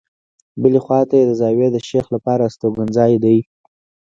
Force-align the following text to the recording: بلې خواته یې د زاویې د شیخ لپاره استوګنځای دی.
بلې 0.61 0.79
خواته 0.85 1.13
یې 1.19 1.25
د 1.27 1.31
زاویې 1.41 1.67
د 1.71 1.77
شیخ 1.89 2.05
لپاره 2.15 2.43
استوګنځای 2.45 3.13
دی. 3.23 3.37